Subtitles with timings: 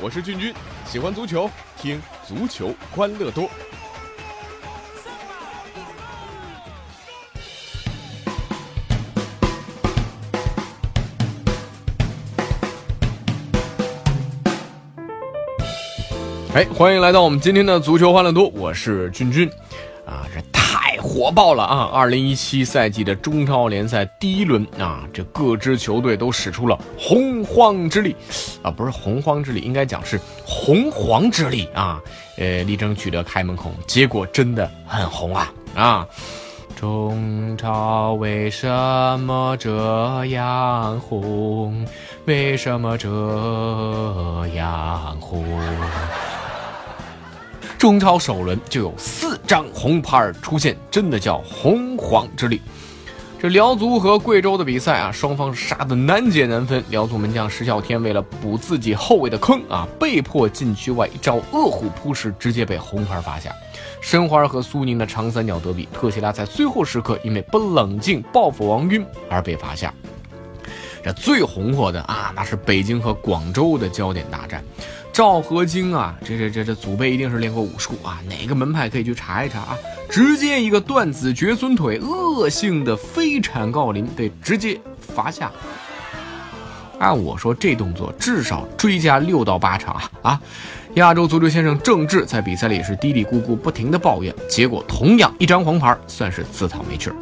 [0.00, 0.54] 我是俊君，
[0.86, 3.50] 喜欢足球，听足球欢乐多。
[16.54, 19.50] 哎，欢迎来到我们今天的足球欢乐多，我是君君。
[20.06, 20.40] 啊，这
[21.18, 21.90] 火爆了啊！
[21.92, 28.14] 二零一七赛季的中超联赛第一轮啊，这各支球队都使出了洪荒之力，
[28.62, 32.00] 啊，不是洪荒之力，应该讲是洪荒之力啊！
[32.36, 36.06] 呃，力争取得开门红，结果真的很红啊啊！
[36.76, 38.68] 中超为什
[39.18, 41.84] 么这样红？
[42.26, 43.08] 为什么这
[44.54, 45.44] 样红？
[47.78, 52.60] 中超首轮就有四张红牌出现，真的叫洪荒之力。
[53.40, 56.82] 这辽足和贵州的比赛啊，双方杀得难解难分。
[56.90, 63.54] 辽足门将石啸天为了补自己后卫的坑啊，被迫禁区外一招恶虎扑食，直接被红牌罚下。
[64.00, 69.94] 申花和苏宁的长三角德比，特谢拉在最后时刻因为不冷静报复王晕而被罚下。
[71.02, 74.62] 这最红火的啊，那是北京和广州的焦点大战。
[75.12, 78.20] 赵和京啊，这这这这祖辈一定是练过武术啊！
[78.28, 79.76] 哪个门派可以去查一查啊？
[80.08, 85.50] 直接一个断子绝孙腿，恶性的飞铲郜林，对，直接罚下。
[87.00, 90.10] 按我说，这动作至少追加六到八场啊！
[90.22, 90.40] 啊，
[90.94, 97.16] 亚洲足球先生郑智在比赛里是嘀嘀咕咕，不停的抱怨，结果同样一张黄牌，算是自讨没趣儿。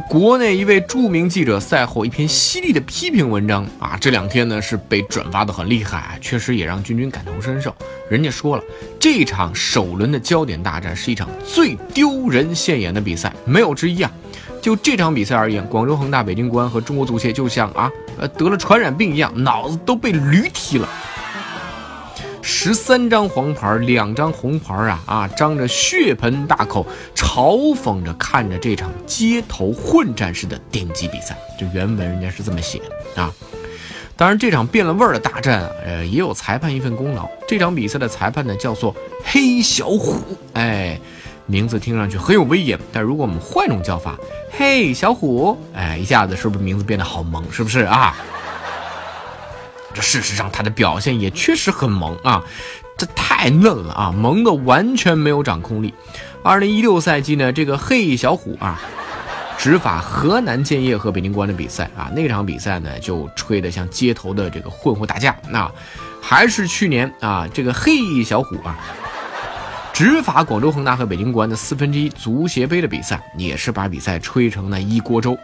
[0.00, 7.74] 国内一位著名记者赛后一篇犀利的批评文章啊，这两天呢是被转发的很厉害，确实也让君君感同身受。
[8.10, 8.62] 人家说了，
[9.00, 14.10] 这场首轮的焦点大战是一场最丢人现眼的比赛，没有之一啊。
[14.60, 20.88] 就这场比赛而言，广州恒大、北京国安和中国足协就像啊呃得了传染病一样，脑子都被驴踢了。
[22.50, 31.36] 十三张黄牌，两张红牌啊啊，张着血盆大口，嘲讽着看着这场街头混战式的顶级比赛。
[31.60, 32.80] 这原文人家是这么写
[33.14, 33.30] 的啊。
[34.16, 37.28] 当然，这场变了味儿的大战啊，呃，也有裁判一份功劳。
[37.46, 40.16] 这场比赛的裁判呢，叫做黑小虎，
[40.54, 40.98] 哎，
[41.44, 42.78] 名字听上去很有威严。
[42.90, 44.16] 但如果我们换一种叫法，
[44.50, 47.44] 嘿，小虎，哎，一下子是不是名字变得好萌？
[47.52, 48.16] 是不是啊？
[49.94, 52.44] 这事实上，他的表现也确实很萌啊，
[52.96, 55.94] 这太嫩了啊，萌的完全没有掌控力。
[56.42, 58.80] 二零一六赛季呢，这个黑小虎啊，
[59.58, 65.36] 执法河南建业和北京国安的比赛啊，那场比赛呢就吹得像街头的这个混混打架。
[65.48, 65.70] 那
[66.20, 68.78] 还是去年啊，这个黑小虎啊。
[69.98, 75.36] 执法广州恒大和北京国安的四分之一足协杯的比赛，也是把比赛吹成了一锅粥。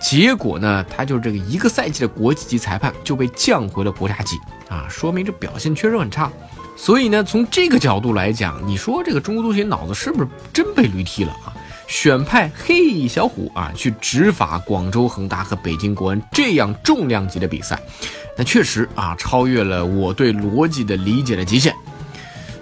[0.00, 4.34] 结果呢，他就这个一个赛季的国际级裁判就被降回了国家级
[4.70, 6.32] 啊，说明这表现确实很差。
[6.74, 11.52] 所以呢，从这个角度来讲，你说这个中国足协脑子是不是真被驴踢了啊？
[11.86, 17.78] 选派黑小虎啊去执法广州恒大和北京国安这样重量级的比赛，
[18.38, 21.74] 那确实啊超越了我对逻辑的理解的极限。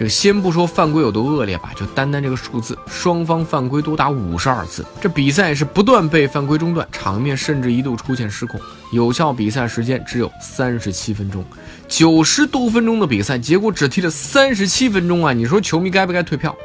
[0.00, 8.58] 这个先不说犯规有多恶劣吧，就单单这个数字，双方犯规多达五十二次，这比赛是不断被犯规中断，场面甚至一度出现失控，
[8.92, 11.44] 有效比赛时间只有三十七分钟，
[11.86, 15.34] 九十多分钟的比赛，结果只踢了三十七分钟啊！
[15.34, 16.56] 你说球迷该不该退票？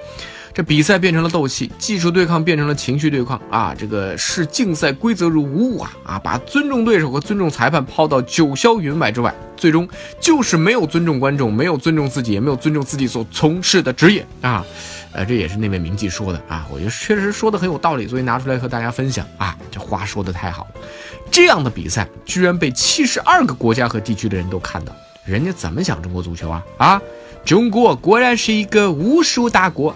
[0.55, 3.75] 这比赛变成了斗气，技术对抗变成了情绪对抗啊！
[3.77, 5.91] 这个视竞赛规则如无物啊！
[6.05, 9.85] 啊，把尊重对手和尊重裁判抛到九霄云外之外，最终
[10.17, 14.65] 就是没有尊重观众，没有尊重自己，也没有尊重自己所从事的职业啊！
[15.11, 19.57] 呃，这也是那位名记说的啊，我觉得确实说的很有道理，所以拿出来和大家分享啊！
[19.69, 20.81] 这话说的太好了，
[21.29, 24.95] 这样的比赛居然被七十二个国家和地区的人都看到，
[25.25, 26.63] 人家怎么想中国足球啊？
[26.77, 27.01] 啊，
[27.43, 29.93] 中国果然是一个武术大国。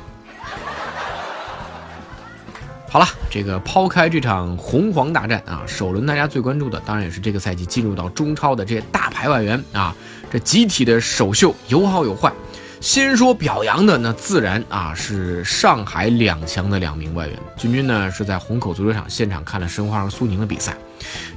[2.92, 9.96] 好了，这个抛开这场红黄大战啊，首轮大家最关注的当然也是这个赛季进入到中超的这些大牌外援啊，
[10.32, 12.34] 这集体的首秀有好有坏。
[12.82, 17.38] 先说表扬的，那自然啊是上海两强的两名外援。
[17.56, 20.76] 君君呢是在虹口足球场现场看了申花和苏宁的比赛。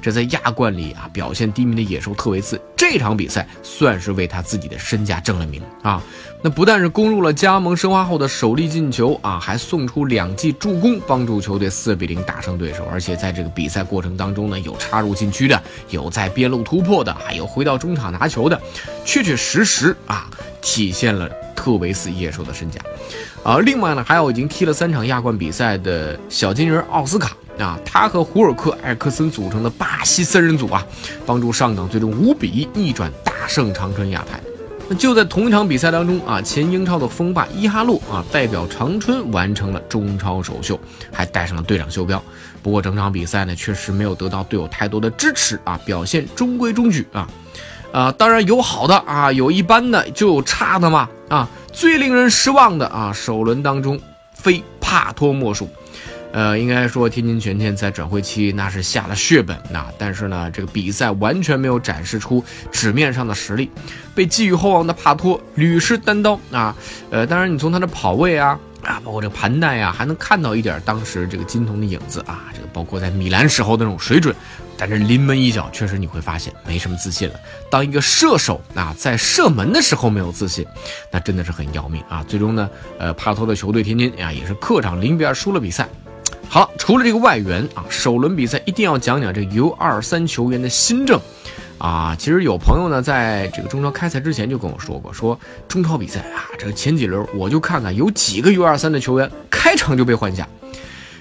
[0.01, 6.01] 这在亚冠里啊表现低迷的野兽特维斯，这场比赛算是为他自己的身价正了名啊！
[6.41, 12.85] 那不但是攻入了加盟申花后的首粒进球啊，还送出两记助攻，帮助球队四比零打胜对手。
[12.91, 18.61] 而且在这个比赛过程当中呢，有插入禁区的，有在边路突破的，还有回到中场拿球的，
[19.05, 20.29] 确确实实啊
[20.61, 22.81] 体现了特维斯野兽的身价。
[23.41, 27.35] 啊，另外呢，还有已经踢了三场亚冠比赛的小金人奥斯卡。
[27.59, 30.85] 啊，他和胡尔克、埃克森组成的巴西三人组啊，
[31.25, 34.39] 帮助上港最终五比一逆转大胜长春亚泰。
[34.89, 40.77] 那就在同一场比赛当中啊，前英超的锋霸伊哈洛啊，代表长春完成了中超首秀，
[41.11, 42.21] 还带上了队长袖标。
[42.61, 47.27] 不过整场比赛呢，确实没有得到队友太多的支持啊，表现中规中矩啊。
[47.93, 51.47] 啊，当然有好的啊，有一般的，就有差的嘛啊。
[51.71, 53.97] 最令人失望的啊，首轮当中
[54.33, 55.69] 非帕托莫属。
[56.31, 63.69] 呃，应该说天津权健在转会期那是下了血本呐，但是呢，这个比赛完全没有展示出纸面上的实力，
[64.15, 66.75] 被寄予厚望的帕托屡试单刀啊。
[67.11, 72.45] 呃，当然你从他的跑位啊啊，包括这个盘带啊，还能看到一点当时这个金童的影子啊。
[72.53, 74.35] 这个包括在米兰时候的那种水准，
[74.77, 77.35] 但是临门一脚确实你会发现没什么自信了。
[77.69, 80.65] 当一个射手啊，在射门的时候没有自信，
[81.11, 82.23] 那真的是很要命啊。
[82.27, 82.69] 最终呢，
[82.99, 85.87] 呃，帕托的球队天津呀，也是客场零比二输了比赛。
[86.49, 91.19] 好，除了这个外援啊，首轮比赛一定要讲讲这 U 二三球员的新政
[91.83, 92.15] 啊。
[92.17, 95.37] 其实有朋友呢，在这个中超开赛之前就跟我说过，说
[95.67, 100.47] 中超比赛啊，这个前几轮我就看看有几个 U 二三的球员开场就被换下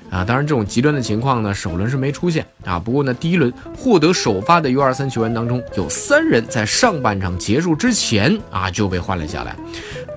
[0.08, 0.24] 啊。
[0.24, 2.78] 当然，这种极端的情况呢，首轮是没出现啊。
[2.78, 9.56] 不过呢，第一轮获得首发的 U 二三球员当中，有三人在上半场结束之前啊就被换了下来。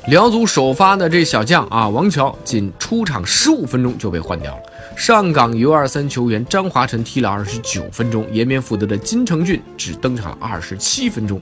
[0.07, 4.61] 辽足首发的这小将啊，王乔仅出场十五分钟就被换掉了。
[4.95, 11.39] 上港 U 二三球员张华晨踢了二十九分钟，延边富德的金成俊只登场了二十七分钟。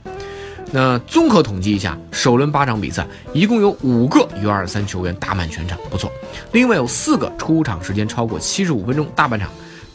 [0.71, 6.11] 那综合统计一下，首轮八场比赛，一共有五个 U 二三球员打满全场，不错。
[6.51, 9.50] 另外有四个出场时间超过七十五分钟，大半场、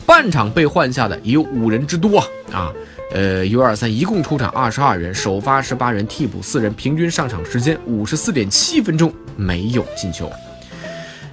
[0.06, 2.72] 半场被换下的也有五人之多啊啊！
[3.12, 10.30] 呃，U 二三一共出场二十二人，首发十八人，替补四人，平均上场时间五十四点七分钟，没有进球。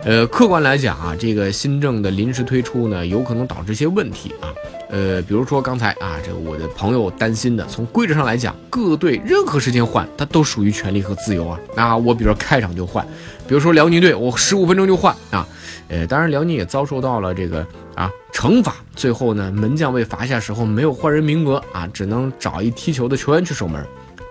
[0.06, 4.54] 呃，客观来讲啊，这个新政的临时推出呢，有可能导致一些问题啊。
[4.92, 11.60] 呃，比如说刚才啊，这个我的朋友担心的，从规则上来讲，各队任何时间换，它都属于权利和自由啊。
[11.76, 13.04] 那我比如说开场就换，
[13.48, 15.48] 比如说辽宁队，我十五分钟就换啊。
[15.88, 17.66] 呃，当然辽宁也遭受到了这个
[17.96, 23.84] 啊惩罚，最后呢，门将被罚下时候没有换人名额啊，只能找一踢球的球员去守门。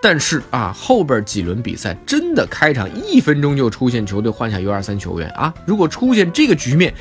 [0.04, 5.54] 但是啊，后边几轮比赛真的开场一分钟就出现球队换下 U 二三球员啊！
[5.64, 6.92] 如果出现这个局面，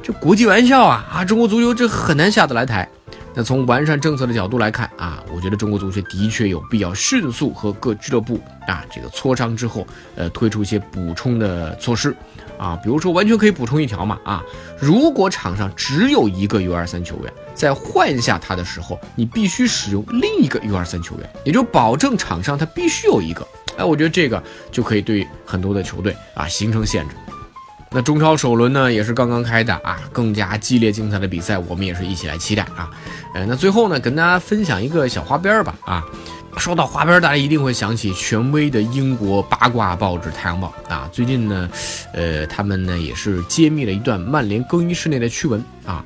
[0.00, 1.24] 这国际玩笑啊啊！
[1.24, 2.88] 中国足球这很难下得来台。
[3.34, 9.84] 那从完善政策的角度来看啊，我觉得中国足球的确有必要迅速和各俱乐部啊这个磋商之后，
[10.14, 12.14] 呃，推出一些补充的措施。
[12.56, 14.40] 啊，比如说完全可以补充一条嘛啊，
[14.78, 23.46] 如果场上只有一个 U 二三球员，在换下他的时候，你必须使用另一个 U 二三球员，也就保证场上他必须有一个。
[23.76, 27.14] 哎，我觉得这个就可以对很多的球队啊形成限制。
[27.90, 32.90] 那中超首轮呢也是刚刚开的啊，更加激烈精彩的比赛，我们也是一起来期待啊。
[33.34, 36.04] 呃，那最后呢，跟大家分享一个小花边吧啊。
[36.56, 41.08] 说到花边，大家一定会想起权威的英国八卦报纸《太阳报》啊。
[41.12, 41.68] 最近呢，
[42.12, 46.04] 呃，他们呢也是揭秘了一段曼联更衣室内的趣闻啊。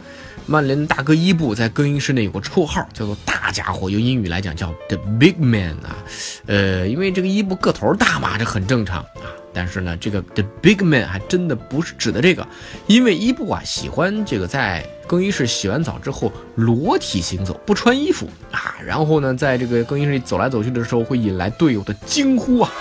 [0.50, 6.03] 曼联大哥伊布在更衣室内有个绰号，叫做“大家伙”，用英语来讲叫 “the big man” 啊。
[6.47, 9.29] 呃，因为这个伊布个头大嘛，这很正常啊。
[9.53, 12.49] 但是呢，这个 the big man 还真的不是指的这个，
[12.87, 22.73] 因为伊布啊喜欢这个在更衣室洗完澡之后裸体行走，不穿衣服啊，然后呢，在这个更衣室里走来走去的时候，会引来队友的惊呼啊。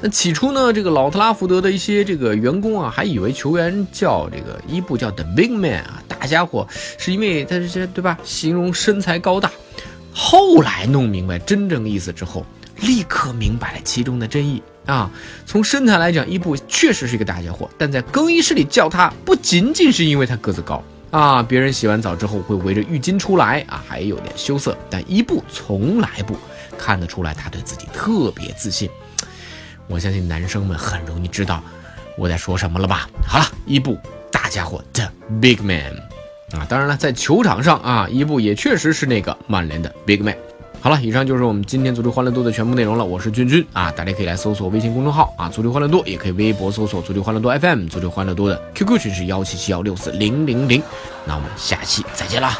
[0.00, 6.66] 那起初呢，这个老特拉福德的一些这个员工啊，还以为球员叫这个伊布叫 the big man 啊，大家伙，
[6.98, 9.50] 是因为他这些对吧，形容身材高大。
[10.12, 12.44] 后来弄明白真正意思之后，
[12.80, 14.62] 立刻明白了其中的真意。
[14.84, 15.10] 啊，
[15.46, 26.36] 从身材来讲，伊布确实是一个大家伙，但在更衣室里叫他，不仅仅是因为他个子高啊，别人洗完澡之后会围着浴巾出来啊，还有点羞涩，但伊布从来不
[26.78, 28.88] 看得出来，他对自己特别自信。
[29.88, 31.62] 我相信男生们很容易知道
[32.16, 33.08] 我在说什么了吧？
[33.26, 33.98] 好了，伊布
[34.30, 35.92] 大家伙的 big man
[36.52, 40.36] 啊，当然了，在球场上啊，伊布也确实是那个曼联的 big man。
[40.80, 43.04] 好了，以上就是我们今天足球欢乐多的全部内容了。
[43.04, 50.82] 我是君君啊，大家可以来搜索微信公众号啊，足球欢乐多，也可以微博搜索足球欢乐多 FM，足球欢乐多的 QQ 群是幺七七幺六四零零零。
[51.24, 52.56] 那我们下期再见啦。